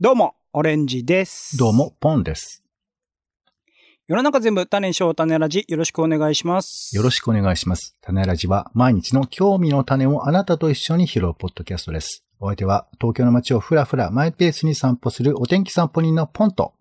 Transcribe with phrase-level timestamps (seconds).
[0.00, 1.56] どうも、オレンジです。
[1.56, 1.94] どうも、。
[2.00, 2.64] ポンです。
[4.08, 6.96] 世の中全部種にしよう種ラジ、よろしくお願いします。
[6.96, 7.96] よろしくお願いします。
[8.00, 12.24] 種ラジは毎日の興味の種をあなたと一緒に拾うポッドキャストです。
[12.40, 16.74] お相手は東京の街をふらふらマイペースに散歩するお天気散歩人のポンと。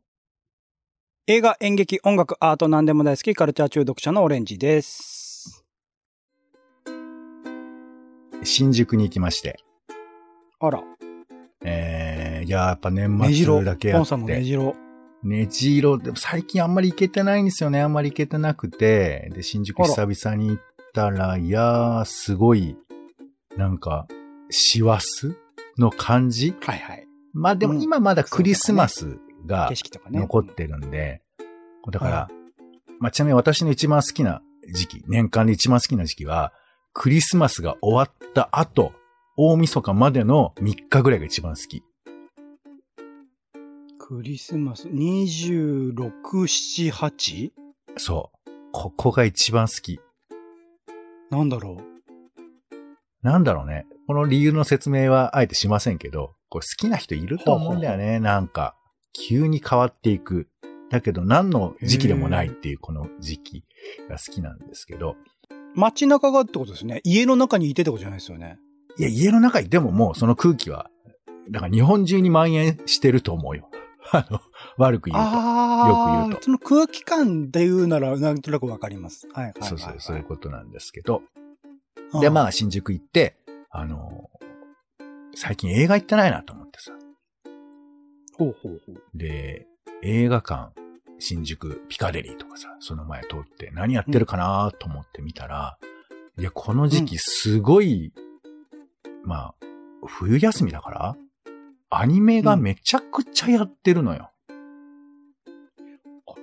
[1.27, 5.63] 映画、演劇、音楽、アート何でも大好きカルチャー中毒者のオレンジです。
[8.43, 9.59] 新宿に行きまして。
[10.59, 10.81] あら、
[11.65, 12.02] えー、い
[12.53, 13.19] や、やっぱ年。
[13.19, 14.45] 末だけやっポンさんの目て。
[14.45, 14.75] 白。
[15.23, 17.81] ねじ色、でも最近あんまり行けてないんですよね。
[17.81, 19.31] あんまり行けてなくて。
[19.33, 22.75] で、新宿久々に行ったら、いやー、すごい、
[23.55, 24.07] なんか、
[24.49, 25.33] 師走
[25.77, 26.53] の感じ？
[26.61, 27.07] はいはい。
[27.33, 30.19] まあでもうん今まだクリスマスが景色とかね。
[30.19, 31.21] 残ってるんで、
[31.89, 32.29] だからは、
[32.99, 34.41] まあちなみに私の一番好きな
[34.73, 36.53] 時期、年間で一番好きな時期は、
[36.93, 38.93] クリスマスが終わった後、
[39.37, 41.83] 大晦日までの3日ぐらいが一番好き。
[44.05, 47.51] クリスマス26、7、8?
[47.95, 48.49] そう。
[48.73, 50.01] ここが一番好き。
[51.31, 51.77] なんだろ
[53.21, 53.85] なんだろうね。
[54.05, 58.19] この理由の説明はあえてしませんけど、これ好きな人いると思うんだよね。
[58.19, 58.75] なんか、
[59.13, 60.49] 急に変わっていく。
[60.89, 63.63] だけど何の時期でもないっていうこの時期
[64.09, 65.79] が好きなんですけど、う。
[65.79, 66.99] 街中がってことですね。
[67.05, 68.59] 家の中にいてってことじゃないですよね。
[68.97, 70.89] いや、家の中にでももうその空気は、
[71.49, 73.69] だから日本中に蔓延してると思うよ。
[74.11, 74.41] あの、
[74.77, 75.53] 悪く言うと。
[75.87, 79.27] よく言うとその空気感で言うなら、なんとなくわかります。
[79.33, 79.69] はいはいはい、はい。
[79.69, 81.23] そうそう、そういうことなんですけど。
[82.21, 83.35] で、まあ、新宿行って、
[83.69, 84.29] あの
[85.35, 86.91] 最近映画行ってないなと思ってさ。
[88.37, 89.03] ほうほうほう。
[89.15, 89.67] で、
[90.03, 90.73] 映画館、
[91.19, 95.77] 新宿ピカデリーとかさ、その前通って何やってるかなと思ってみたら、
[96.37, 98.13] いや、この時期すごい、
[99.23, 99.65] まあ、
[100.05, 101.15] 冬休みだから、
[101.95, 104.32] アニメがめちゃくちゃやってるのよ。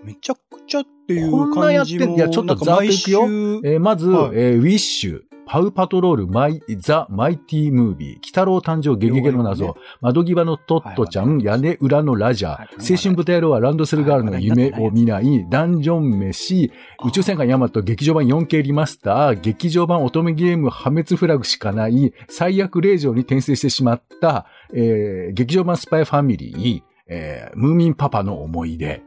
[0.03, 2.07] あめちゃくちゃっていうこんなやっ感じも。
[2.07, 3.23] てんいやちょっとざーっといくよ。
[3.65, 4.31] えーまず、はい。
[4.35, 16.71] えーウィッシュ、パウパトロール、マイ、ザ・マイティ・ムービー、鬼太郎誕生、ゲゲゲの謎、ね窓際のトットちゃん、はい屋根裏のラジャー、はい青春豚野郎はランドセルガールの夢を見ない、ダンジョン飯、
[17.05, 29.03] 宇宙戦艦ヤマト劇場版 4K リマスター、劇場版乙女ゲーム破滅フラグしかない、最悪令状に転生してしまった、えー劇場版スパイファミリー、えームーミンパパの思い出。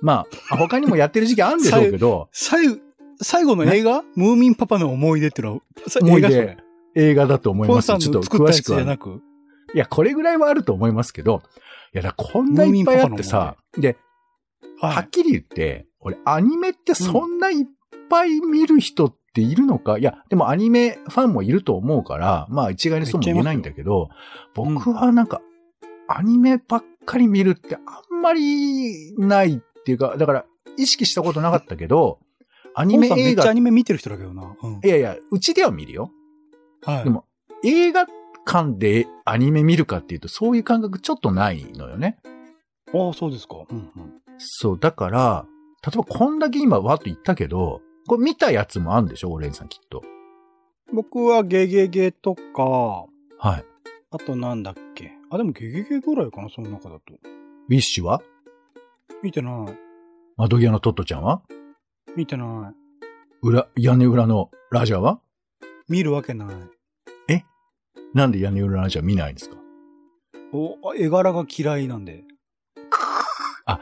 [0.00, 2.76] まあ、他にもやってる時期あるんでしょうけど、 最後、
[3.22, 4.02] 最後の映画？
[4.14, 6.56] ムーミンパパの思い出っていうのは、さ思い出。
[6.94, 7.86] 映画だと思います。
[7.86, 8.80] ちょっと詳しくは。
[8.80, 9.22] いく？
[9.76, 11.42] や、これぐらいはあると思いますけど、
[11.92, 13.96] いや、だこんないっぱいあってさ、で、
[14.80, 17.66] ははっきり言って、俺、アニメってそんないっ
[18.08, 24.08] ぱい見る人っているのか、いや、でもアニメファンもいると思うから、まあ一概にそうも言えないんだけど、
[24.54, 25.40] 僕はなんか、
[26.08, 30.44] アニメばっかり見るってあんまりないっていうか、だから、
[30.76, 32.18] 意識したことなかったけど、
[32.74, 34.56] アアニメ映画めっちゃア、ニメ見てる人だけどな。
[34.60, 36.10] うんいやいや、うちでは見るよ。
[36.82, 37.04] はい。
[37.04, 37.24] でも、
[37.62, 38.04] 映画
[38.44, 42.18] 館でアニメ見るかっていうと、そういう感覚ちょっとないのよね。
[42.92, 43.58] ああ、そうですか。
[43.70, 44.12] うんうん。
[44.38, 45.46] そう、だから、
[45.86, 49.30] 例えばこんだけ今わっと言ったけど、これ見たやつもあるんでしょ？
[49.30, 50.02] オレンさんきっと。
[50.92, 53.06] 僕はゲゲゲとか、
[53.38, 53.64] はい。
[54.10, 55.12] あとなんだっけ？
[55.30, 57.14] あ、でもゲゲゲぐらいかな、その中だと。
[57.68, 58.20] ウィッシュは？
[59.22, 59.74] 見てない。
[60.36, 61.42] 窓際のトットちゃんは？
[62.16, 62.74] 見てない。
[63.42, 65.20] 裏、屋根裏のラジャーは？
[65.88, 66.48] 見るわけない。
[68.14, 69.56] なんで屋根裏ラジャー見ないんですか？
[70.52, 72.24] お、絵柄が嫌いなんで。
[73.66, 73.80] あ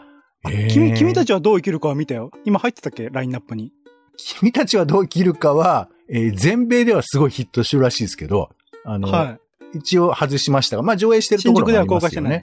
[0.49, 2.33] へー君、君たちはどう生きるかは見たよ。
[2.45, 3.11] 今入ってたっけ？
[3.11, 3.73] ラインナップに。
[4.17, 8.51] 君たちはどう生きるかは、えー全米ではすごいヒットしてるらしいですけど、
[8.85, 9.39] あの、は
[9.73, 9.79] い。
[9.79, 12.29] 一応外しましたが、まあ上映してるところもありますよね。
[12.29, 12.39] あは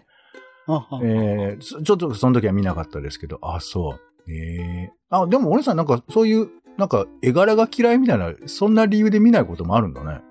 [1.03, 3.95] えーそちょっとその時は見なかったですけど、あ、そ
[4.27, 4.31] う。
[4.31, 10.21] ええあ、でも、お姉さんなんかそういう、なんか絵柄が嫌いみたいな、そんな理由で見ないこともあるんだね。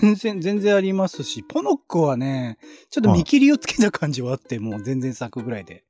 [0.00, 2.58] 全然、全然ありますし、ポノックはね、
[2.90, 5.84] ちょっと見切りをつけた感じはあって、もう全然咲くぐらいで。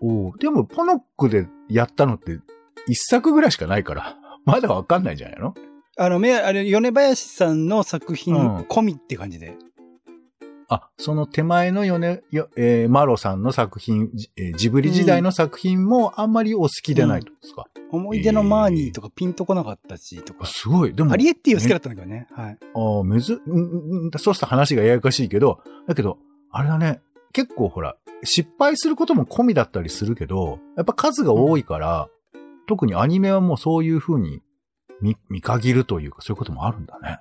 [0.00, 2.38] おーでも、ポノックでやったのって、
[2.86, 5.54] 一作ぐらいしかないから、 まだわかんないんじゃないの？
[5.96, 9.56] あの、め、あれ、米林さんの作品うん込みって感じで。
[10.68, 20.46] あ、その手前のよね、よえーマロさんの作品、じえージブリ時代の作品もあんまりお好きでないとですか、思い出のマーニーとかピンとこなかったし、とか。
[20.46, 20.94] すごい。
[20.94, 22.28] でも、アリエッティは好きだったんだけどね。
[22.32, 22.58] はい。
[22.74, 26.18] ああ、めず、うんうんそうした話がややこしいけど、だけど、
[26.50, 27.00] あれだね、
[27.32, 32.08] 結構ほら、失敗することも込みだったりするけど、やっぱ数が多いから、
[32.66, 34.40] 特にアニメはもうそういう風に
[35.00, 37.18] 見、見限るというか、そういうこともあるんだね。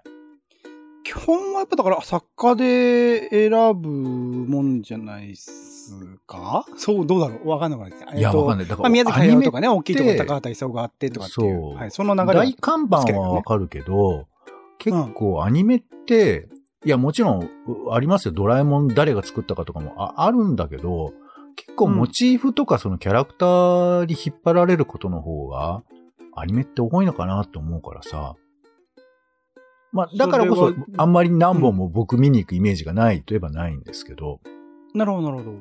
[1.03, 5.95] 基本はやっぱだから作家で選ぶもんじゃないっす
[6.25, 6.65] か？
[6.77, 7.50] そう、どうだろう？
[7.50, 8.17] わかんないわかんない。
[8.17, 8.67] いや、えっとわかんない。
[8.67, 11.75] だかまあ、ら、宮崎駿とかね、大きいとこ高畑勲があってとかっていそうう。
[11.75, 14.27] はい、その流れは大看板はわかるけど、
[14.79, 16.47] 結構アニメって、
[16.85, 17.49] いや、もちろん、う
[17.91, 18.31] ありますよ。
[18.31, 21.13] ドラえもん誰が作ったかとかもああるんだけど、
[21.56, 25.83] 結構うんモチーフとかそのキャラクターに引っ張られることの方が、
[26.35, 28.35] アニメって多いのかなと思うからさ。
[29.94, 34.42] まあ、だからこそあんまり何本も僕見に行くイメージがないといえばないんですけど、
[34.95, 35.57] なるほど、なるほど。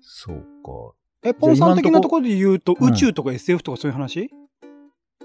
[0.00, 0.94] そうか。
[1.22, 4.30] え、ポンさん的なところで言うと、うん宇宙とか SF とかそういう話？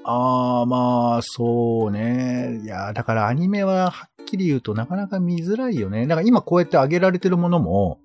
[0.03, 2.59] ああ、まあ、そうね。
[2.63, 6.07] いや、だからアニメははっきり言うとなかなか見づらいよね。
[6.07, 7.99] だから今こうやって挙げられてるものも、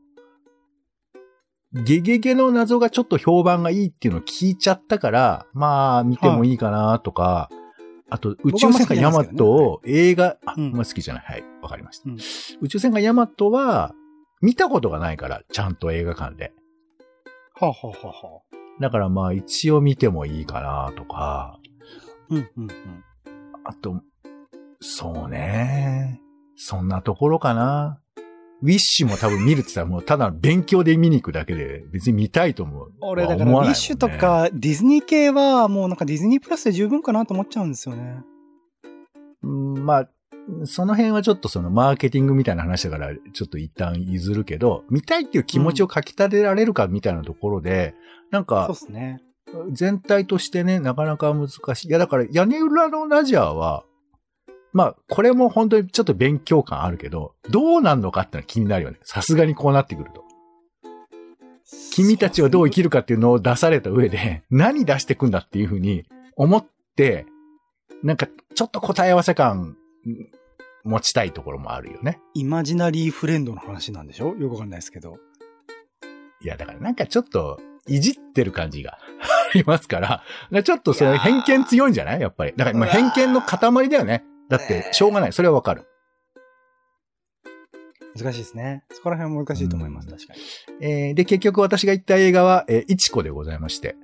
[1.73, 7.51] ゲゲゲの謎がちょっと評判がいいっていうのを聞いちゃったから、まあ見てもいいかなとか、
[8.09, 11.25] あと宇宙戦艦ヤマトを映画、あ、うんまあ好きじゃない。
[11.25, 12.09] はい、わかりました。
[12.09, 12.19] うん
[12.61, 13.95] 宇宙戦艦ヤマトは
[14.41, 16.53] 見たことがないから、ちゃんと映画館で。
[17.55, 21.59] はあ、はあはあはあ、だからまあ一応見てもいいかなとか、
[22.29, 23.05] うん、うん、うん。
[23.65, 24.03] あと、
[24.81, 26.21] そうね。
[26.57, 28.01] そんなところかな。
[28.63, 32.93] ウィッシュも多分見るって言ったらもうただ勉強で見に行くだけで別に見たいと思う。
[33.01, 34.09] 俺、だから、ウィッシュと。
[34.09, 38.23] かディズニー系は、もうなんかディズニープラスで十分かなと思っちゃうんですよね。
[39.43, 40.09] うんまあ、
[40.65, 47.95] その辺はちょっとそのマーケティングみたいな話だからちょっと一旦譲るけど、見たいっていう気持ちをかき立てられるかみたいなところで、
[48.31, 49.21] なんそうかですね。
[49.73, 51.89] 全体としてね、なかなか難しい。
[51.89, 53.85] いやだから屋根裏のラジアは、
[54.73, 58.99] まあ、これも本当にちょっと勉強感あるけど、どうなんのかってのは気になるよね。
[59.05, 60.25] さすがにこうなってくると。
[61.93, 66.05] 君たちはどう生きるかっていうのを出された上で、何出してくんだっていうふうに
[66.37, 66.67] 思っ
[66.97, 67.27] て、
[68.03, 70.31] なんかちょっと答え合わせ感うん
[70.85, 72.21] 持ちたいところもあるよね。
[72.35, 74.37] イマジナリーフレンドの話なんでしょ？
[74.37, 75.17] よくわかんないですけど。
[76.43, 77.59] いや、だからなんかちょっと
[77.89, 78.99] いじってる感じが
[79.51, 79.99] ありますか
[80.53, 82.21] ら、ちょっとそれ偏見強いんじゃない？
[82.21, 82.53] やっぱり。
[82.55, 84.25] だからまあ偏見の塊だよね。
[84.49, 85.33] だってしょうがない。
[85.33, 85.85] それはわかる。
[88.17, 88.85] 難しいですね。
[88.93, 90.41] そこら辺は難しいと思います、うん確かに。
[90.81, 93.97] えーで、結局私が言った映画は、えー、いちこでございまして。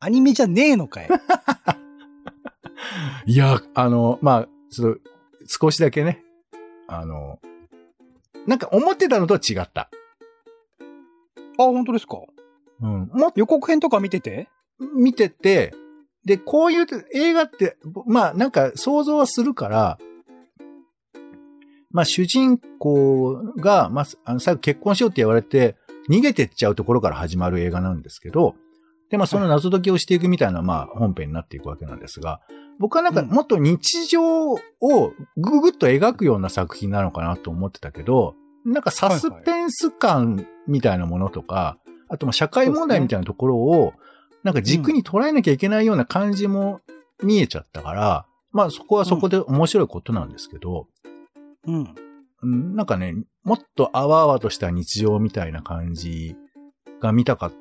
[0.00, 1.08] アニメじゃねえのかい。
[3.26, 5.00] いや、あの、まあ、ちょっと、
[5.46, 6.22] 少しだけね、
[6.88, 7.38] あの、
[8.46, 9.82] なんか思ってたのとは違った。
[9.82, 9.88] あ、
[11.58, 12.16] 本当ですか？
[12.80, 13.10] うん。
[13.12, 14.48] も予告編とか見てて？
[14.96, 15.74] 見てて、
[16.24, 19.98] で、こういう映画って、ぼまあなんか想像はするから、
[21.92, 25.76] まあ主人公が、まあ、あの最後結婚しようって言われて、
[26.08, 28.54] 逃げてっちゃうところから始まる映画なんですけど、
[29.10, 32.40] で、まあその謎解きをしていくみたいな、まあ本編になっていくわけなんですが、
[32.78, 33.28] 僕はなんかうん。
[33.28, 34.58] もっと日常を
[35.36, 38.34] ぐぐっと描くような作品なのかなと思ってたけど、
[38.64, 41.78] なんかサスペンス感みたいなものとか、
[42.08, 43.92] あとまあ社会問題みたいなところを、
[44.42, 46.80] なんか軸に捉えなきゃいけないような感じも
[47.22, 50.86] 見えちゃったから、まあそこはそこで面白いことなんですけど、
[51.66, 51.94] うん。
[52.42, 53.14] うん、なんかね、
[53.44, 56.36] もっとあわあわとした日常みたいな感じ
[57.00, 57.52] が見たかっ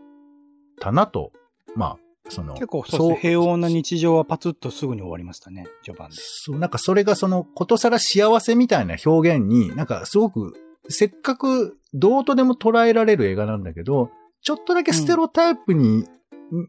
[0.79, 1.31] たなと、
[1.75, 1.97] まあ、
[2.29, 3.33] その、結構そうですね。
[3.33, 6.15] 平穏な日常はパツッとすぐに終わりましたね、序盤で。
[6.17, 10.53] そう、なんかそれがその、ことさら幸せみたいな表現に、なんかすごく、
[10.87, 16.07] せっかくどうとでも捉えられる映画なんだけど、ちょっとだけステロタイプに、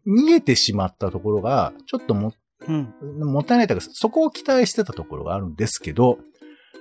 [0.07, 2.33] 逃げてしまったところが、ちょっとも、
[2.67, 2.95] うん。
[3.21, 6.19] もったいないというか、そこを期待してたところがあるんですけど、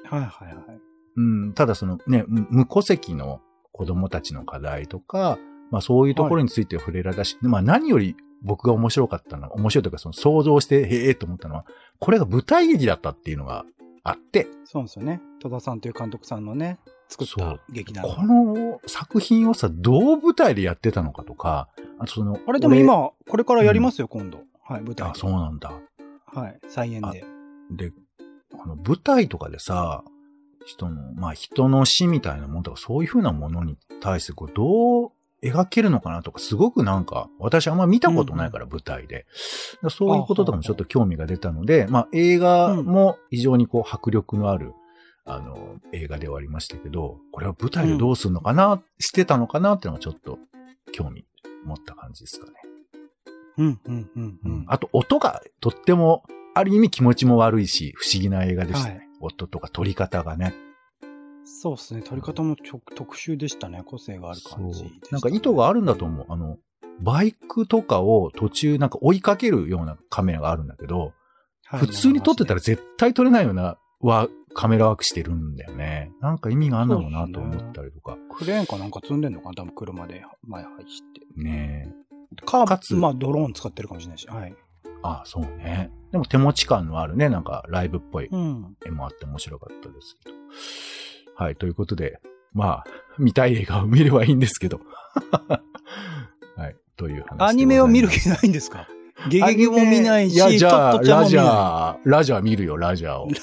[0.05, 0.79] はいはいはい。
[1.15, 3.41] うん、ただそのね、無無戸籍の
[3.71, 5.37] 子供たちの課題とか、
[5.71, 11.65] まあそういうところについて触れられたし、まあ何より僕が面白かったのは、面白いというかその想像して、へえと思ったのは、
[11.99, 13.65] これが舞台劇だったっていうのが
[14.03, 15.21] あって、そうですよね。
[15.39, 16.79] 戸田さんという監督さんのね、
[17.09, 18.03] 作った劇団。
[18.03, 24.39] この作品をさ、どう舞台でやってたのかとか、あとその、あれでも今、これからやりますよ、今度。
[24.63, 25.13] はい、舞俺、台あ、。
[25.15, 25.71] そうなんだ。
[26.25, 27.25] はい、再演で。
[27.71, 27.91] で、
[28.53, 30.03] あの、舞台とかでさ、
[30.65, 39.25] 人の、まあ人の死みたいなものとか、そういう風なものに対して、こう、どう描けるのかなとか、すごくなんか、私あんま見たことないから、舞台で。
[39.89, 44.73] そういうこととかもちょっと興味が出たので、まあ映画も非常にこう、迫力のある、
[45.25, 50.39] あの、映画ではありましたけど、これは舞台でどうするのかな、してたのかなっていうのがちょっと
[50.91, 51.25] 興味
[51.65, 52.53] 持った感じですかね。
[53.57, 54.65] うん、うん、うん、うん。
[54.67, 56.23] あと音がとっても、
[56.55, 58.95] ある意味気持ちも悪いし、不思議な映画でしたね。
[58.95, 60.53] はい音とか撮り方がね。
[61.43, 62.01] そうですね。
[62.01, 62.55] 撮り方も
[62.95, 63.83] 特殊でしたね。
[63.85, 66.25] 個性がある感じね、なんか意図があるんだと思う。
[66.29, 66.57] あの、
[67.01, 70.99] バイクとかを途中なんか追いかけるようなカメラがあるんだけど、
[71.65, 76.11] はい普通に撮ってたら絶対撮れないようなわカメラワークしてるんだよね。
[76.21, 78.17] なんか意味があんだろうなと思ったりとか。
[78.29, 79.55] クレーンかなんか積んでんのかな？
[79.55, 80.77] 多分車で前走っ
[81.35, 81.41] て。
[81.41, 81.93] ね
[82.45, 84.27] か、かつまあドローン使ってるかもしれないし。
[84.27, 84.55] はい。
[85.01, 85.91] あ、そうね。
[86.11, 88.75] でも手持ち感のあるね、なんかライブっぽいうん。
[88.85, 90.35] 絵もあって面白かったですけど。
[91.35, 92.19] はい、ということで、
[92.53, 92.85] まあ、
[93.17, 94.81] 見たい映画を見ればいいんですけど。
[96.57, 97.49] はい、という話。
[97.49, 98.87] アニメを見る気ないんですか？
[99.29, 101.37] ゲゲゲも見ないし、や、じゃあ、ラジ。
[101.37, 103.27] ャー、ラジャー見るよ、ラジャーを。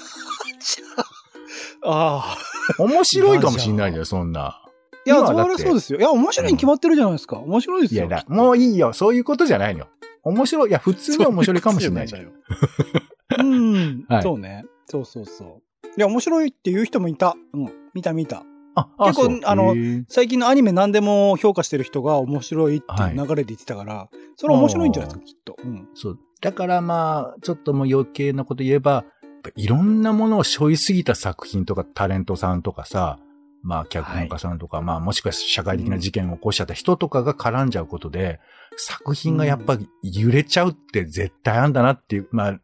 [1.84, 2.36] あ
[2.78, 2.82] あ。
[2.82, 4.62] 面白いかもしんないじゃん、そんな。
[5.04, 5.98] いや、それはそうですよ。
[6.00, 7.38] いや、面白いに決まってるじゃないですか。
[7.38, 8.06] 面白いですよ。
[8.06, 9.88] いやだ、もういいよ、そういうことじゃないのよ。
[10.24, 12.22] 面白い、いや、普通に面白いかもしれないじゃん。
[12.22, 12.32] ん。
[13.38, 14.64] うん、 はいそうね。
[14.86, 15.86] そうそうそう。
[15.86, 17.36] いや、面白いっていう人もいた。
[17.52, 17.72] うん。
[17.94, 18.42] 見た見た。
[18.74, 19.74] あ、結構あの
[20.08, 25.56] 最近のアニメ何でも評価してる人が面白いっていう流れで言ってたから、それは面白いんじゃないですか、きっと。
[25.64, 25.88] うん。
[25.94, 26.18] そう。
[26.42, 29.04] だからまあ、ちょっともう余計なこと言えば、
[29.46, 33.18] ぱいろんなものを背負いすぎた作品とかタレントさんとかさ、
[33.62, 38.40] まあ脚本家さんとか、まあもしくは社会的な事件を起こしちゃった人とかが絡んじゃうことで、
[38.76, 42.60] 作品がやっぱ揺れちゃうって絶対あんだなっていう、まあ、う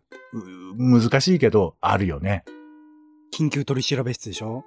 [0.76, 2.44] 難しいけど、あるよね。
[3.34, 4.64] 緊急取り調べ室でしょ？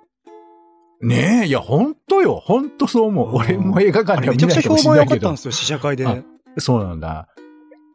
[1.02, 2.42] ねえ、いや、ほんとよ。
[2.44, 3.30] ほんとそう思う。
[3.30, 5.38] うん俺も映画あ館ではれめちゃくちゃ見ないかもしれないけど評判良かったんで。
[5.38, 6.08] すよ、試写会で。
[6.08, 6.24] あ
[6.58, 7.28] そうなんだ。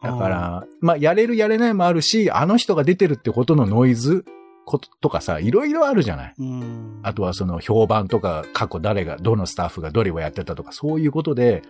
[0.02, 4.24] だから、まあ、やれるやれないもあるし、あの人が出てるってことのノイズ
[4.64, 6.34] こととかさ、いろいろあるじゃない。
[6.38, 7.00] うん。
[7.02, 11.62] あとはその評判とか、過去誰が、どのスタッフがどれをやってたとか、そういうことで、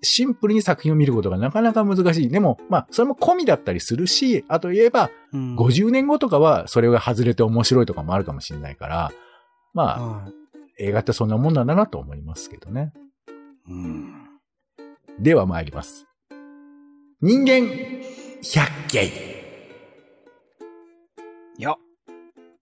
[0.00, 2.28] シンプルに作品を見ることがなかなか難しい。
[2.28, 9.12] でも、まあ、それも込みだったりするし、あと言えば、うん、50年後とかは、それが外れて面白いとかもあるかもしれないから、
[9.74, 10.32] まあ、はい
[10.78, 12.92] 映画ってそんなもんなんだなと思いますけどね。
[13.68, 14.14] うん。
[15.18, 16.06] では参ります。
[17.20, 17.68] 人間
[18.54, 19.06] 百景。
[21.58, 21.74] いや、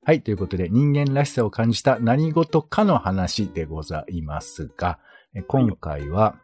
[0.02, 0.22] はい。
[0.22, 4.98] ということで、人間らしさを感じた何事かの話でございますが、
[5.34, 6.36] え今回は、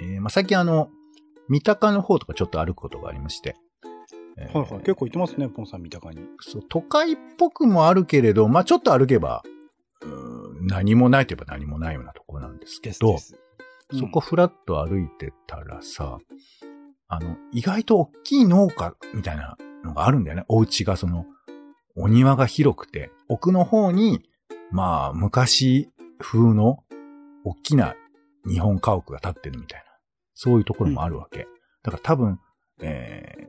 [0.00, 0.90] えーまあ、最近あの、
[1.48, 3.54] 三鷹の方とかちょっと歩くことがありまして。
[4.36, 4.80] えーはいはい。
[4.80, 6.18] 結構行ってますね、ポンさん見たかに。
[6.40, 9.44] そう都会っぽくもあるけれど、まあ、ちょっと歩けば、
[10.02, 13.45] うーん何もないといえば何もないようなところなんですけどですで、す。
[13.92, 16.18] そこフラッと歩いてたらさ、
[17.08, 20.44] あの、意外と大きい農家みたいなのがあるんだよね。
[20.48, 21.26] お家がその、
[21.96, 24.28] お庭が広くて、奥の方に、
[24.70, 26.82] まあ、昔風の
[27.44, 27.94] 大きな
[28.48, 29.86] 日本家屋が建ってるみたいな、
[30.34, 31.46] そういうところもあるわけ。
[31.82, 32.40] だから多分、
[32.82, 33.46] えー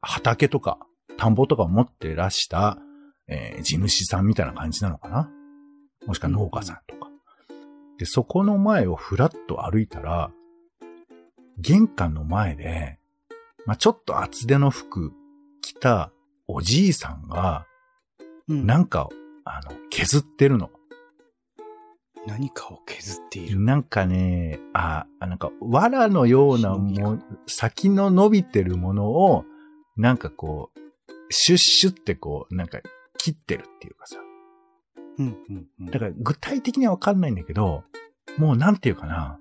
[0.00, 0.78] 畑とか
[1.16, 2.78] 田んぼとかを持ってらした、
[3.26, 5.28] えー地主さんみたいな感じなのかな
[6.06, 6.97] もしくは農家さんとか。
[7.98, 10.30] で、そこの前をふらっと歩いたら、
[11.58, 12.98] 玄関の前で、
[13.66, 15.12] まあ、ちょっと厚手の服
[15.60, 16.12] 着た
[16.46, 17.66] おじいさんが、
[18.48, 19.08] うんなんか、
[19.44, 20.70] あの、削ってるの。
[22.26, 23.60] 何かを削っている。
[23.60, 29.44] なんかね、あ、あなんか、藁のようなも、先の伸びてるものを、
[29.96, 30.78] なんかこう、
[31.30, 32.80] シュッシュってこう、なんか、
[33.18, 34.18] 切ってるっていうかさ。
[35.18, 35.86] うんうんうん。
[35.86, 37.84] だから具体的にはわかんないんだけど、
[38.36, 39.38] もうなんていうかな。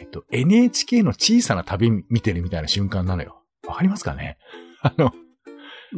[0.00, 3.42] えっ、と、NHK の小さな旅見てるみたいな瞬間なのよ。
[3.66, 4.38] わかりますかね？
[4.82, 5.12] あの、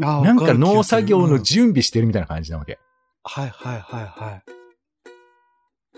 [0.02, 2.78] あーなんか農作業うんの準備してるみたいな感じなわけ。
[3.24, 4.42] はいはいはいは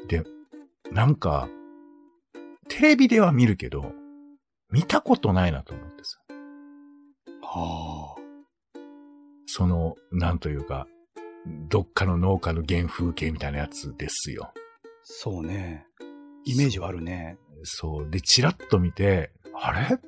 [0.04, 0.06] い。
[0.08, 0.24] で、
[0.92, 1.48] なんか、
[2.68, 3.92] テレビでは見るけど、
[4.70, 6.18] 見たことないなと思ってさ。
[7.42, 8.16] は
[9.46, 10.86] その、なんというか、
[11.47, 14.52] どっかの農家の原風景みたいなやつですよ。
[14.54, 14.61] あ。
[15.02, 15.87] そうね。
[16.44, 17.38] イメージはあるね。
[17.62, 18.11] そう。
[18.11, 19.99] で、チラッと見て、あれ？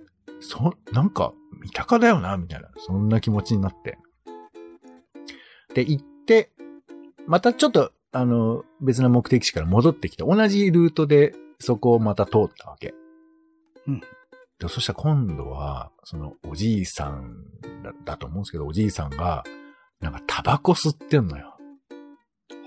[0.41, 3.99] そ、なんか、三鷹だよなみたいな、そんな気持ちになって。
[5.75, 6.51] で、行って、
[7.27, 12.95] またちょっと、あの、別な目的地から戻ってきて、同じルートでそこをまた通ったわけ。
[13.87, 14.01] うん。
[14.59, 17.45] で、そしたら今度は、その、おじいさん
[17.83, 19.45] だだと思うんですけど、おじいさんが、
[20.03, 21.47] なんかタバコ吸ってんのよ。
[21.47, 21.55] は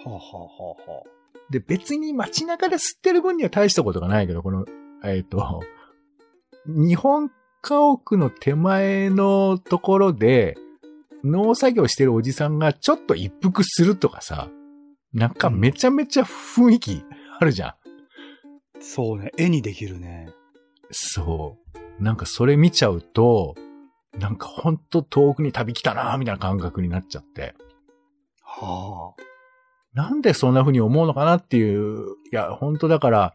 [0.07, 1.03] あ、はあはあは
[1.49, 4.65] で、別に街中で吸ってる分には大したことがないけど、この、
[5.03, 5.61] えっ、と、
[6.65, 7.29] 日本
[7.61, 10.57] 家屋の手前のところで、
[11.23, 14.49] 農作業してるおじさんがちょっと一服するとかさ、
[15.13, 17.03] なんかめちゃめちゃ雰囲気
[17.39, 17.69] あるじゃん。
[17.69, 17.77] あ。
[18.79, 19.31] そうね。
[19.37, 20.29] 絵にできるね。
[20.91, 21.57] そ
[21.99, 22.03] う。
[22.03, 23.55] なんかそれ見ちゃうと、
[24.19, 27.55] なんかほんと遠くに旅来たなみたいな感覚になっちゃって。
[28.41, 29.21] はあ。
[29.93, 31.99] なんでそんな風に思うのかなっていう、
[32.31, 33.33] いや、ほんとだから、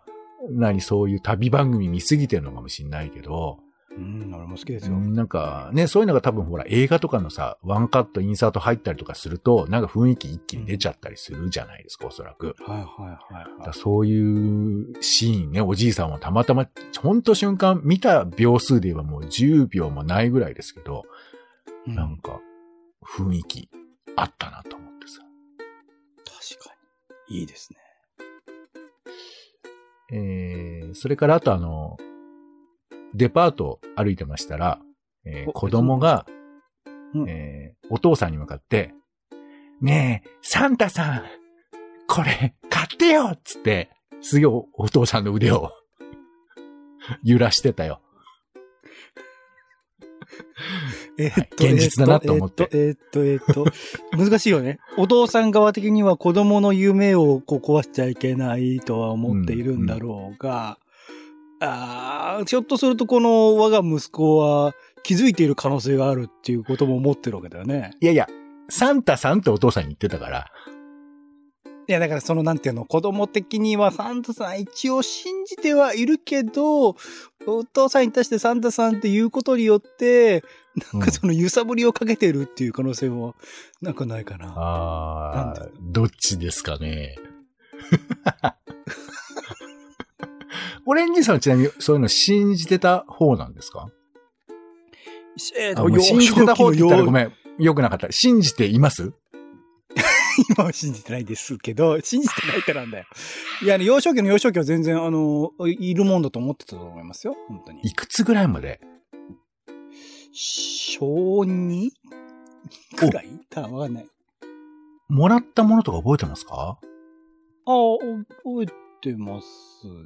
[0.51, 3.59] 何、そういう旅番組見すぎてるのかもしんないけど、
[3.97, 4.97] うん、俺も好きですよ。
[4.97, 12.55] なんかね、そういうのが多分ほら映画とかのさ、ワンカット、インサート入ったりとかすると、なんか雰囲気一気に出ちゃったりするじゃないですか、おそらく。
[12.61, 13.75] はいはいはいはい。
[13.75, 16.69] そういうシーンね、おじいさんはたまたま、
[17.01, 21.05] ほんと瞬間、見た秒数で言えばもう10秒もないぐらいですけど、
[21.87, 22.41] うんなんか、
[23.03, 23.71] 雰囲気
[24.15, 25.21] あったなと思ってさ。
[26.25, 26.75] 確か
[27.29, 27.41] に。
[27.41, 27.79] いいですね。
[30.13, 31.97] えー、それからあとあの、
[33.14, 34.81] デパート歩いてましたら、
[35.25, 36.26] えーお子供が、
[37.14, 38.95] うんえーお父さんに向かって、
[39.81, 41.25] ねえ、サンタさん、
[42.07, 43.90] これ、買ってよっつって、
[44.21, 45.73] すげえおお父さんの腕を
[47.25, 48.00] 揺らしてたよ。
[51.19, 54.79] えーっと、はい現実だなと思ってえーっと、えーっと、えーっと、難しいよね。
[54.97, 60.79] お父さん側的には子供の夢をこう壊しちゃいけないとは思っているんだろうが、
[61.61, 67.93] ああ、ひょっとするとこの我が息子は気づいている可能性があるっていうことも思ってるわけだよね。
[68.00, 68.29] いやいや、
[68.69, 70.47] サンタさんってお父さんに言ってたから、
[71.90, 76.90] いや、だからそのなんていうの、子供的にはサンタさん一応信じてはいるけど、
[77.47, 80.45] お父さんに対してサンタさんって言うことによって、
[80.93, 83.35] なんかその揺さぶりをかけてるっていう可能性も、
[83.83, 84.55] なんかないかな。
[84.57, 87.17] あなんー、どっちですかね。
[90.87, 93.88] オレンジさんはちなみにそういうの信じてた方なんですか？
[95.59, 97.14] えあもう信じてた方って言ったらごん。
[97.14, 97.33] めん。
[97.59, 98.11] よくなかった。
[98.11, 99.12] 信じています？
[100.49, 103.04] 今は信じてないですけど、信じてないからなんだよ。
[103.62, 107.37] いや、あの幼少期の幼少期は全然、あの、いるもんだと思ってたと思いますよ。
[107.49, 107.80] 本当に。
[107.83, 108.80] いくつぐらいまで？
[110.33, 111.90] 小 2?
[112.97, 113.28] くらい？
[113.50, 114.07] たわかんない。
[115.09, 116.54] もらったものとか覚えてますか？
[116.54, 117.76] ああ、
[118.45, 118.66] 覚え
[119.00, 119.47] てます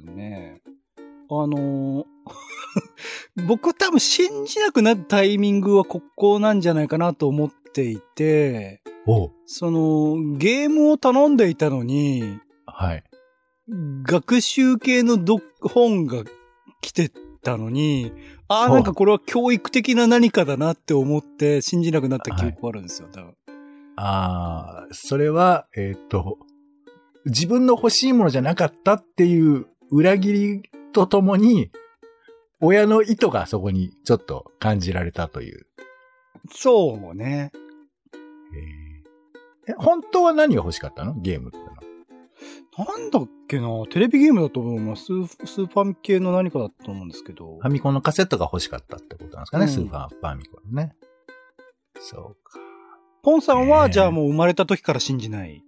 [0.03, 0.61] ね。
[1.29, 2.05] あのー
[3.47, 8.81] 僕多分信じなくなったタイミングはここなんじゃないかなと思っていて、
[9.45, 13.03] その、ゲームを頼んでいたのに、はい。
[14.03, 16.23] 学習系のど本が
[16.81, 17.11] 来て
[17.43, 18.11] たのに、
[18.47, 23.07] ああ、なんかこれは教育的な何かだなって思って信じなくなった記憶があるんですよ。
[23.11, 23.35] 多分
[23.97, 26.37] ああ、それは、えっ、と、
[27.25, 31.71] 自分の欲しいものじゃなかったっていう裏切りとともに、
[32.61, 35.65] 親の意図がそこにちょっと感じられたという。
[36.51, 37.51] そうね。
[39.67, 41.15] え本当は何が欲しかったの？
[41.15, 41.71] ゲームってのは
[42.85, 43.67] なんだっけな？
[43.89, 45.05] テレビゲームだと思います。
[45.05, 47.67] スースーファミ系の何かだと思うんですけどフ。
[47.67, 50.95] ァミコンのカセットが欲しかったってことなんですかね、うんスーファーファミコンのね。
[51.99, 52.59] そうか。
[53.23, 55.63] ポンさんは、じゃあもう生まれた時から信じない？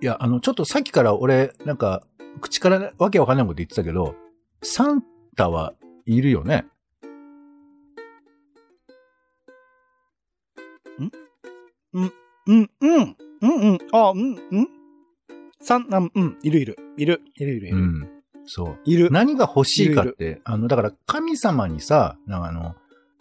[0.00, 2.04] いや、あの、ちょっとさっきから俺、なんか、
[2.40, 4.14] 口からわけわかんないこと言ってたけど、
[4.62, 5.02] サン
[5.36, 5.74] タは
[6.06, 6.66] いるよね？
[10.98, 11.10] うん、
[11.94, 12.12] うん、
[12.44, 14.68] うん、うん、あ、うん、うん？
[15.60, 16.76] 三、あうん、いるいる。
[16.96, 17.82] いる、いるいるいうる。
[17.82, 18.08] ん。
[18.46, 18.78] そう。
[18.84, 19.10] いる。
[19.10, 22.76] 何が欲しいかっいるて、あの、だから神様にさ、なんかあの、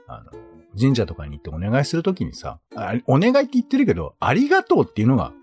[0.07, 0.31] あの、
[0.79, 5.33] 神社とかに行ってお願いするときにさ、あお願いって言ってるけど、ありがとうっていうのが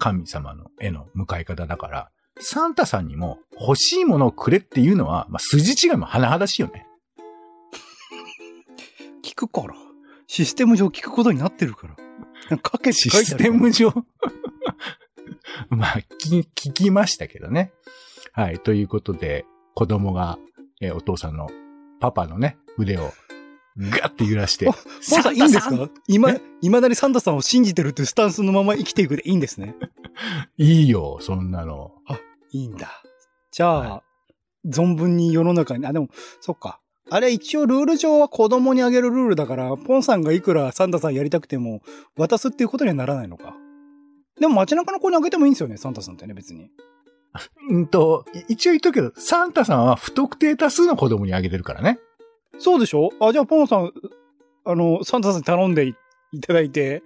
[0.00, 2.10] 神様の絵の向かい方だから、
[2.40, 6.86] サンタさんにも欲しいものをくれっていうのは、まあ、筋違いも甚だしいよね。
[9.22, 9.74] 聞くから。
[10.26, 11.88] システム上聞くことになってるか
[12.48, 12.58] ら。
[12.58, 13.92] かかけてシステム上？
[15.68, 17.72] まあ、聞き、聞きましたけどね。
[18.32, 18.58] はい。
[18.58, 20.38] ということで、子供が、
[20.80, 21.50] えーお父さんの、
[22.00, 23.12] パパのね、腕を、
[23.80, 24.66] ガッて揺らして。
[24.66, 24.74] ポン
[25.22, 25.36] さん？
[25.36, 25.88] いいんですか？
[26.06, 29.74] 今え、未だにサンタさんを信じてるっていうスタンスのまま生きていくでいいんですね。
[30.58, 31.92] いいよ、そんなの。
[32.52, 33.02] いいんだ。
[33.50, 34.02] じゃあ、は
[34.66, 36.08] 存分に世の中に、あ、でも、
[36.40, 36.80] そっか。
[37.08, 41.80] あれ一応ルール上は子供にあげるルールだから、ポンさんがいくらサンタさんやりたくても
[42.16, 43.54] 渡すっていうことにはならないのか。
[44.38, 46.70] でも街中の子にあげてもいいんですよね、サンタさんってね、別に。
[47.70, 51.98] うんと、い一応言っとくけど、サンタさんは不特定多数の子供にあげてるからね。
[52.60, 53.10] そうでしょ？
[53.20, 53.90] あ、じゃあポンさん、
[54.64, 55.94] あの、サンタさんに頼んでい
[56.32, 57.02] いただいて、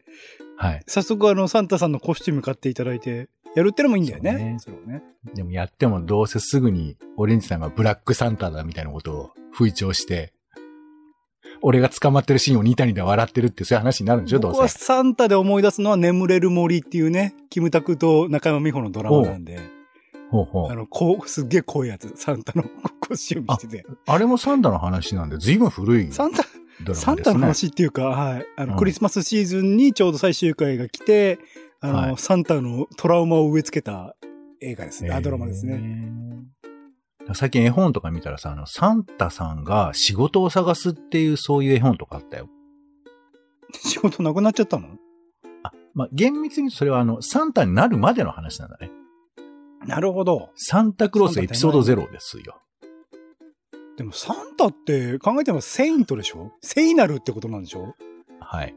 [0.56, 0.82] はい。
[0.86, 4.56] 早速あの、サンタさんのコスチューム買っていただいて、やるってのもいいんだよね。
[4.58, 5.02] そそれをね。
[5.32, 10.32] でもやってもどうせすぐに、オレンジさんがブラックサンタだみたいなことを吹聴して、
[11.62, 14.40] 俺が捕まってるシーンをニタニタ笑ってるってそういう話になるんでしょ？
[14.40, 14.78] ど僕はうせ。
[14.80, 19.60] サンタで思い出すのは眠れる森っていうね、キムタクと中山美穂のドラマなんで、
[20.30, 20.72] ほうほう。
[20.72, 22.64] あの、こう、すっげえ濃いやつ、サンタの
[23.06, 23.86] コスチューム着てて。
[24.06, 26.94] あれもサンタの話なんで、随分古いドサンタ、ラマですね。
[26.94, 28.46] サンタの話っていうか、はい。
[28.56, 31.38] あの、うんクリスマスシーズンにちょうど最終回が来て、
[31.80, 34.16] あの、はいサンタのトラウマを植え付けた
[34.60, 35.10] 映画ですね。
[35.10, 35.78] あ、ドラマですね。
[35.78, 36.12] ね。
[37.32, 42.48] 最近絵本とか見たらさ、あの、サンタさんが仕事を探すっていうそういう絵本とかあったよ。
[43.72, 44.88] 仕事なくなっちゃったの？
[45.62, 48.90] あ、まあ、厳密にそれはあの、サンタになるまでの話なんだね。
[49.86, 50.50] なるほど。
[50.56, 52.60] サンタクロースエピソードゼロですよ。
[53.96, 56.52] でもサンタって考えてもセイントでしょ？
[56.60, 57.94] 聖なるってことなんでしょ？
[58.40, 58.74] はい。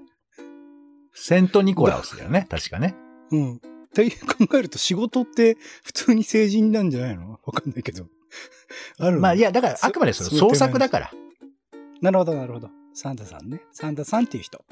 [1.13, 2.95] セントニコラウスだよね、 確かね。
[3.31, 3.55] うん。
[3.55, 3.59] っ
[3.93, 7.39] て考えると仕事って普通に成人なんじゃないの？
[7.43, 8.05] わかんないけど。
[8.99, 9.21] あるの？
[9.21, 11.11] まあ、いや、だから、あくまでそれ創作だから。
[12.01, 12.69] なるほど、なるほど。
[12.93, 13.61] サンタさんね。
[13.71, 14.63] サンタさんっていう人。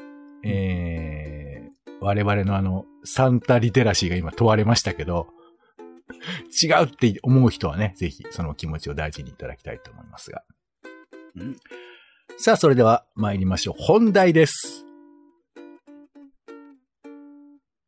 [0.43, 5.27] えー、我々のあの、サンタリテラシーが今問われましたけど、
[6.63, 10.43] 違うって思う人はね、ぜひその気持ちを大事にいただきたいと思いますが。
[11.35, 11.57] うん。
[12.37, 13.75] さあ、それでは参りましょう。
[13.77, 14.85] 本題です。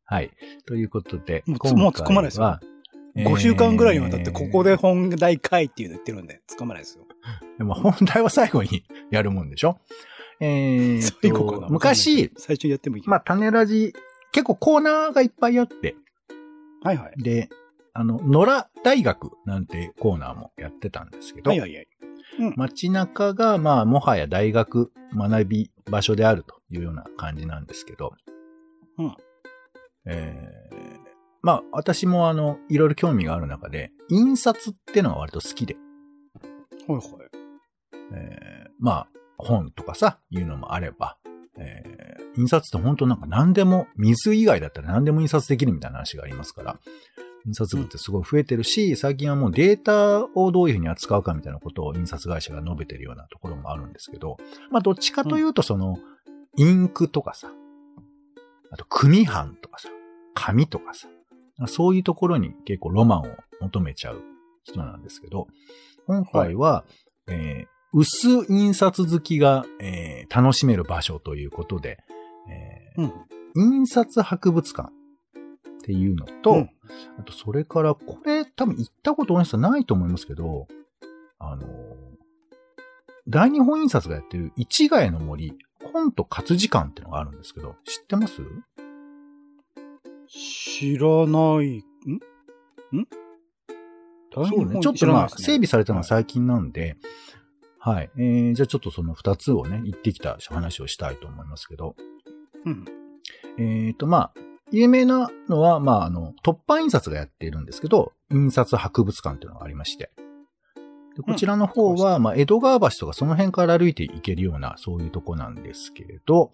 [0.04, 0.30] はい。
[0.66, 2.60] ということで、もうつもう突っ込まないですよは
[3.16, 4.70] 5週間ぐらいにわたってここで。
[4.70, 7.04] で本題会っていうの言ってるんで、つかまないですよ。
[7.58, 9.78] でも本題は最後に やるもんでしょ？
[10.40, 11.68] えーと最後かな？
[11.68, 13.02] 昔、、最初にやってもいい。
[13.06, 13.92] まあ、種ラジ、
[14.32, 15.96] 結構コーナーがいっぱいあって、
[16.82, 17.22] はいはい。
[17.22, 17.48] で、
[17.94, 21.88] あの、野良大学なんてコーナーもやってたんですけど、はいはいはい。
[22.56, 28.12] 街中が、まあ、もはや大学学び場所であるというような感じなんですけど、
[28.98, 29.16] うん
[30.06, 30.98] えー
[31.42, 35.76] まあ、私もあの、いろいろ興味がある中で、印刷ってのが割と好きで、
[36.86, 37.04] はいはい。
[38.14, 41.16] えーまあ、本とかさ、いうのもあれば、
[41.58, 41.98] えー
[42.38, 46.78] 印刷って本当なんか何でも、水以外だったら何でも印刷できるみたいな話がありますから、
[47.48, 54.36] 印刷部ってすごい増えてるし、最近はもうデータをどういうふうに扱うかみたいなことを印刷会社が述べてるようなところもあるんですけど、
[54.70, 55.96] まあどっちかというとその、
[56.56, 57.50] インクとかさ、
[58.70, 59.88] あと組版とかさ、
[60.34, 61.08] 紙とかさ、
[61.66, 63.26] そういうところに結構ロマンを
[63.62, 64.22] 求めちゃう
[64.64, 65.46] 人なんですけど、
[66.06, 66.84] 今回は、
[67.28, 71.96] えー薄印刷好きが、えー楽しめる場所ということで、
[72.50, 73.12] えーうん。
[73.56, 74.92] 印刷博物館
[75.88, 76.70] っていうのと、うん
[77.18, 80.68] あとそれから、これ多分行ったことない人はないと思いますけど、
[81.38, 81.66] あのー
[83.30, 85.52] 大日本印刷がやってる市ヶ谷の森、
[85.92, 88.40] 本と活字館っていうのがあるんですけど、知ってます？
[90.28, 91.78] 知らない。
[91.78, 92.96] ん？
[92.96, 93.06] ん？
[94.32, 94.80] そうね。
[94.80, 96.96] ちょっとまあ、整備されたのは最近なんで、
[97.78, 98.10] はい。
[98.16, 101.96] えー、じゃあちょっとその二つをね、行ってきた話をしたいと思いますけど、
[102.64, 102.86] うん。
[103.58, 110.10] えっ、と、まあ、有名なのは、まあ、あの、突版印刷がやっているんですけど、印刷博物館っていうのがありまして。
[111.16, 116.52] でこちらの方は、まあ、江戸川橋とかその辺から歩いていけるような、そういうとこなんですけれど、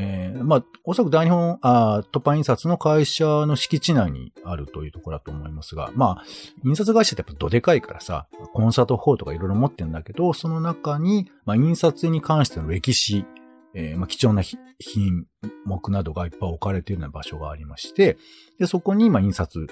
[0.00, 6.24] えーまあ、おそらく大日本、あー突版印刷の会社の敷地内にあるというところだと思いますが、まあ、
[6.64, 13.26] 印刷会社ってやっぱどでかいからさ、コンサートホールとかいろいろ持ってるんだけど、その中に、まあ、印刷に関しての歴史、
[13.74, 15.26] えーまあ、貴重な品
[15.64, 18.16] 目などがいっぱい置かれているような場所がありまして、
[18.58, 19.66] で、そこに、ま、印刷、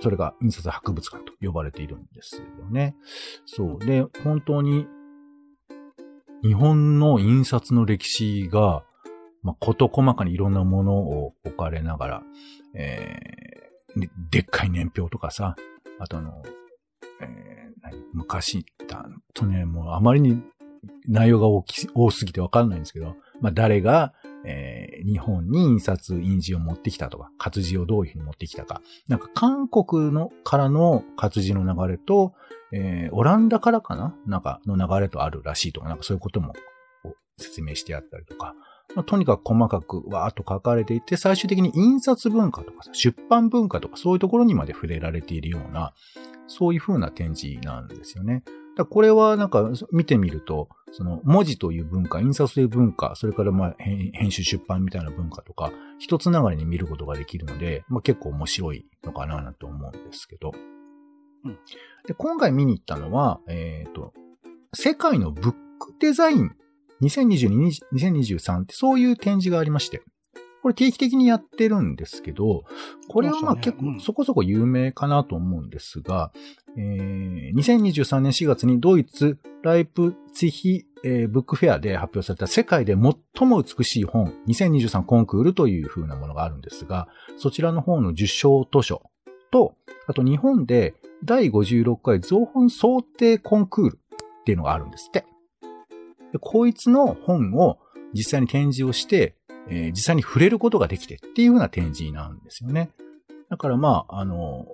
[0.00, 2.96] それが印刷博物館と呼ばれているんですよね。
[3.46, 3.78] そう。
[3.78, 4.86] で、本当に、
[6.42, 8.84] 日本の印刷の歴史が、
[9.42, 12.22] まあ、こと細かにいろんなものを置かれながら、
[12.74, 15.56] えーででっかい年表とかさ、
[15.98, 16.42] あとあの、
[17.22, 20.42] えー何昔、だとね、もうあまりに
[21.06, 24.12] 内容が大き多すぎてわかんないんですけど、まあ、誰が、
[24.44, 28.82] えー日本に印刷、印字を持ってきたとか、活字をどういうふうに持ってきたか。
[29.06, 32.34] なんか韓国のからの活字の流れと、
[32.72, 34.14] えーオランダからかな？
[34.26, 36.52] なんかの流れとあるらしいとか、なんかそういうことも
[37.36, 38.54] 説明してあったりとか。
[38.96, 45.92] まあ、とにかく細かくわーっと書かれていて、最終的に印刷文化とかさ、出版文化とかそういうところにまで触れられているような、
[46.46, 48.42] そういう風な展示なんですよね。
[48.78, 60.52] だこれはなんか見てみると、その文字という文化、印刷という文化、それからまあ編編集出版みたいな文化とか、一つながりに見ることができるので、まあ結構面白いのかななんて思うんですけど。
[61.44, 61.58] うん
[62.06, 64.14] で今回見に行ったのは、えっ、と、
[64.72, 66.52] 世界のブックデザイン
[67.02, 70.02] 2022、2023ってそういう展示がありまして、
[70.62, 72.64] これ定期的にやってるんですけど、
[73.08, 76.32] これはまあ結構そこそこ有名かなと思うんですが、
[76.76, 89.02] えー2023年4月にドイツライプツィヒ、えーブックフェアで発表された世界で最も美しい本2023コンクールという風なものがあるんですが、そちらの方の受賞図書
[89.50, 89.74] と、
[90.06, 90.94] あと日本で
[91.24, 95.24] 第56回造本想定コンクールっていうのがあるんですって。
[96.32, 97.78] でこいつの本を
[98.12, 99.37] 実際に展示をして、
[99.70, 102.90] えー実際に触れることができてっていう風な展示なんですよね。
[103.50, 104.66] だからまあ、あの、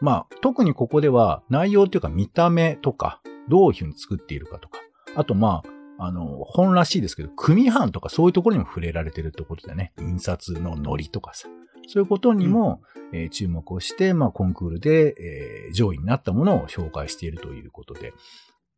[0.00, 4.80] まあ、特にここでは内容っていうか見た目とか、どういうふうに作っているかとか、
[5.16, 5.62] あとま
[5.98, 11.48] あ、あの、本らしいですけど、組版とかそういうところにも触れられてるってことでね、印刷のノリとかさ、
[11.86, 12.80] そういうことにも、
[13.12, 18.12] うん、えー、注目をして、まあ、コンクールで、えー、上位になったものを紹介しているということで、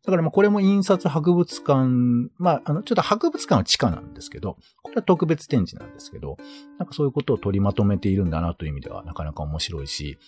[0.06, 6.36] だからまあこれも印刷博物館、まああのちょっと博物館は地下なんですけど、これは特別展示なんですけど、
[6.78, 10.18] なんかそういうことを取りまとめているんだなという意味ではなかなか面白いし、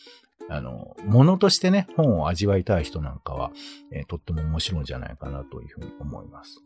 [0.51, 3.53] あの、ものとしてね、本を味わいたい人なんかは、
[3.93, 6.65] えー、とっても面白いんじゃないかなというふうに思います。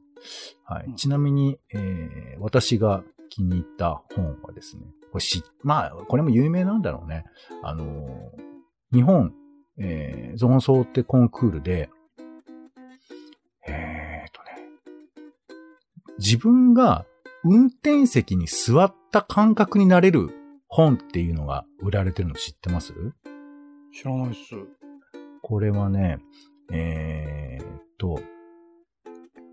[0.65, 0.87] はい。
[0.87, 7.25] うん、ちなみに、えー、私が気に入った本はですね、これし、まあ、これも有名なんだろうね。
[7.63, 9.35] あのー、日本、
[9.79, 11.91] えー、ゾーンソーテコンクールで、
[16.25, 17.05] 自分が
[17.43, 20.31] 運転席に座った感覚になれる
[20.69, 22.95] 本っていうのが売られてるの知ってます？
[23.93, 24.55] 知らないっす。
[25.43, 26.21] これはね、
[26.71, 27.65] えー
[27.99, 28.21] と、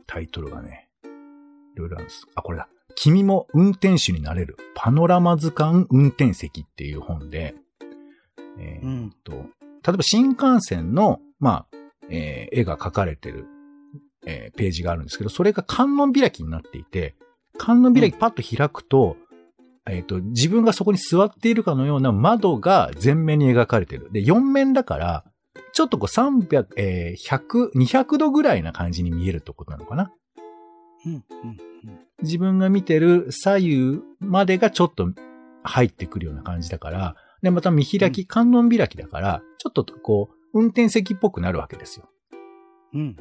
[0.05, 0.89] タイトルがね、
[1.75, 2.27] いろいろあるんです。
[2.35, 2.69] あ、これだ。
[2.93, 7.55] 君も運転手になれるパノラマ図鑑運転席っていう本で、
[8.59, 9.49] えーと、うん、例
[9.87, 11.77] えば新幹線の、まあ、
[12.11, 13.47] えー、絵が描かれてる
[14.29, 17.15] えー、ページがあるんですけど、それが観音開きになっていて、
[17.57, 19.17] 観音開きパッと開くと、
[19.87, 24.09] うん、えっ、ー、と、自分がそこに座っているかのような窓が前面に描かれてる。
[24.11, 25.23] で、4面だから、
[25.73, 30.13] ちょっとこう300、えー、100、200度ぐらいな感じに見えるってことなのかな。
[31.05, 31.23] うん、うん、
[32.21, 35.09] 自分が見てる左右までがちょっと
[35.63, 42.09] 入ってくるような感じだから、で、また見開き、観音開きだから、ちょっとこう、運転席っぽくなるわけですよ。
[42.93, 43.15] うん、うん、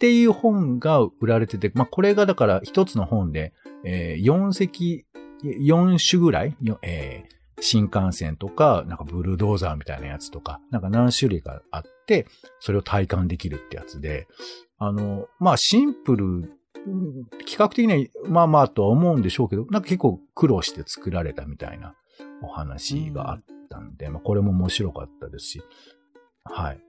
[0.00, 3.52] っていう本が売られてて、まあ、これがだから一つの本で、
[3.84, 5.04] えー、4席、
[5.44, 12.26] 4種ぐらい、えー、新幹線とか、なんかブルドーザーみたいなやつとか、なんか何種類かあって、
[12.60, 14.26] それを体感できるってやつで、
[14.78, 16.50] あの、まあ、シンプル、
[17.46, 21.94] 企画的にはまあまあとは思うんでしょうけど、なんか結構苦労して作られたみたいな
[22.42, 25.62] お話があったんで、うん、まあこれも面白かったですし、
[26.44, 26.80] はい。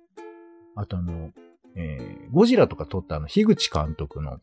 [0.78, 1.32] あとあの、
[1.76, 4.40] えー、ゴジラとか撮ったあの、樋口監督の、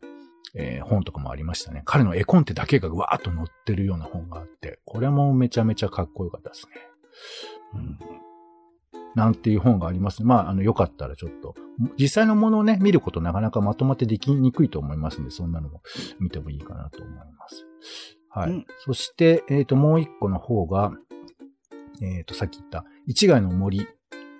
[0.55, 1.83] えー、本とかもありましたね。
[1.85, 6.73] 彼の絵コンテだけがわーっと載ってるような本があって、これもめちゃめちゃかっこよかったですね。
[7.75, 7.99] うん。
[9.15, 10.23] なんていう本があります。
[10.23, 11.55] まあ、あの、よかったらちょっと、
[11.97, 15.81] 実際のものをね、見ることなかなかまとまってできにくいと思いますんで、そんなのも
[16.19, 17.65] 見てもいいかなと思います。
[18.29, 18.51] はい。
[18.51, 20.93] うん、そして、えっ、ー、と、もう一個の方が、
[22.01, 23.87] えっ、ー、と、さっき言った、一概の森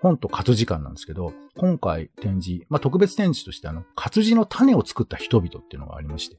[0.02, 6.38] 本と活字館なんですけど、今回展示、まあ、特別展示としてあの、活字の種を作った人々っていうのがありまして。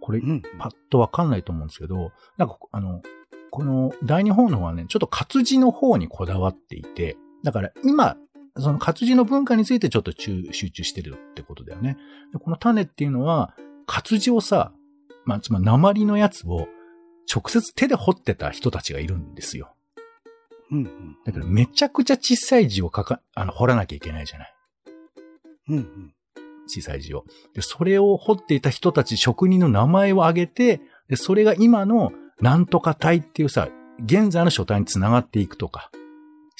[0.00, 3.02] これ、うん、パッとわかんないと思うんですけど、なんか、あの、
[3.50, 8.16] この第二本の方はね、ちょっと活字の方にこだわっていて、だから今、
[8.56, 11.96] その活字の文化についてちょっと集中してるってことだよね。
[12.32, 13.54] でこの種っていうのは、
[13.86, 14.72] 活字をさ、
[15.24, 16.68] まあ、つまり鉛のやつを
[17.32, 19.74] 直接手で彫ってた人たちがいるんですよ。
[20.70, 21.16] うんうん。
[21.24, 24.54] だけどめちゃくちゃ小さい字を書か、あの、彫らなきゃいけないじゃない。
[25.68, 26.14] うんうん。
[26.66, 27.24] 小さい字を。
[27.54, 33.68] で、それを彫っていた人たち、職人の名前を挙げて、で、それが今のなんとか体っていうさ、
[34.04, 35.90] 現在の書体につながっていくとか、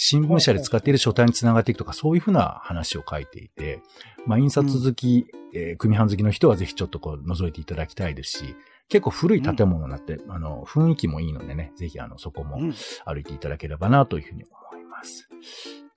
[0.00, 3.82] 新聞社で使っている書体につながっていくとか、そういうふうな話を書いていて、
[4.26, 8.54] まあ、印刷好き、うん、えー、組版好きの人はぜひちょっとこう覗いていただきたいですし、
[8.88, 12.60] 結構古い建物になって、うん、あの、雰囲気もいいのでね、ぜひあの、そこも
[13.04, 15.28] 歩いていただければなというふうに思います。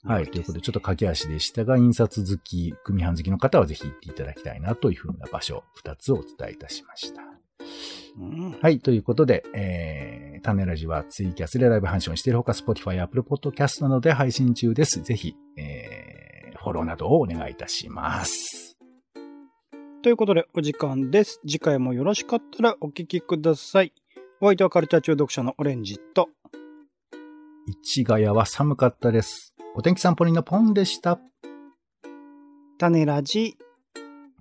[0.04, 0.26] うん、はい。
[0.26, 7.22] ということで、ちょっと駆け足でしたが、印刷好き、組版好きの方はぜひ行っていただきたいなというふうな場所、二つをお伝えいたしました。
[8.20, 8.80] うん、はい。
[8.80, 15.02] ということで、えー、種ラジはツイキャスでライブ配信をしているほか、Spotify、Apple Podcast などで配信中です。
[15.02, 18.78] ぜひ、えー、フォローなどをお願いいたします。
[20.04, 21.40] ということで、お時間です。
[21.42, 23.94] 次回もよろしかったらお聞きください。
[24.42, 26.30] お相手はカルチャー中読者のオレンジと、
[27.84, 29.54] 市ヶ谷は寒かったです。
[29.76, 31.20] お天気散歩人のポンでした。
[32.80, 33.58] 種ラジ、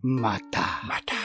[0.02, 0.60] また。
[0.88, 1.19] また。